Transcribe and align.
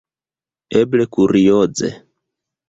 Eble 0.79 1.05
kurioze! 1.17 1.93